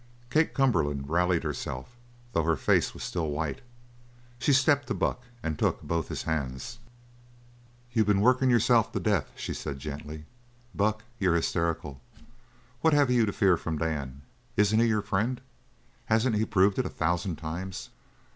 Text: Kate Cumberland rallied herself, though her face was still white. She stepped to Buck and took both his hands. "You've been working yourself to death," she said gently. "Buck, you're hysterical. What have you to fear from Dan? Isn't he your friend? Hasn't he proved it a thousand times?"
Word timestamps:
Kate 0.31 0.55
Cumberland 0.55 1.07
rallied 1.11 1.43
herself, 1.43 1.95
though 2.33 2.41
her 2.41 2.55
face 2.55 2.95
was 2.95 3.03
still 3.03 3.29
white. 3.29 3.61
She 4.39 4.51
stepped 4.51 4.87
to 4.87 4.95
Buck 4.95 5.21
and 5.43 5.59
took 5.59 5.83
both 5.83 6.07
his 6.07 6.23
hands. 6.23 6.79
"You've 7.91 8.07
been 8.07 8.19
working 8.21 8.49
yourself 8.49 8.91
to 8.93 8.99
death," 8.99 9.31
she 9.35 9.53
said 9.53 9.77
gently. 9.77 10.25
"Buck, 10.73 11.03
you're 11.19 11.35
hysterical. 11.35 12.01
What 12.79 12.93
have 12.95 13.11
you 13.11 13.27
to 13.27 13.31
fear 13.31 13.57
from 13.57 13.77
Dan? 13.77 14.23
Isn't 14.57 14.79
he 14.79 14.87
your 14.87 15.03
friend? 15.03 15.39
Hasn't 16.05 16.35
he 16.35 16.45
proved 16.45 16.79
it 16.79 16.87
a 16.87 16.89
thousand 16.89 17.35
times?" 17.35 17.91